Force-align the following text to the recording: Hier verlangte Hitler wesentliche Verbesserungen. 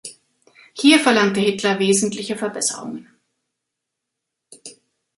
Hier 0.73 0.97
verlangte 0.97 1.39
Hitler 1.41 1.77
wesentliche 1.77 2.35
Verbesserungen. 2.35 3.07